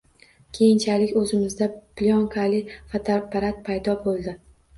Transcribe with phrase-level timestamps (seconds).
[0.57, 1.67] Keyinchalik oʻzimizda
[1.99, 2.63] plyonkali
[2.95, 4.37] fotoapparat paydo boʻldi.